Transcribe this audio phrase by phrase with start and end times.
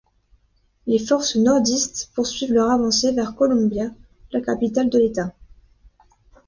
[0.87, 3.91] Les forces nordistes poursuivent leur avancée vers Columbia,
[4.31, 5.31] la capitale de l'État.